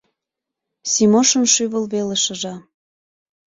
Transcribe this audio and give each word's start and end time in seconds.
—Симошын 0.91 1.43
шӱвыл 1.53 1.85
веле 1.93 2.17
шыжа. 2.23 2.55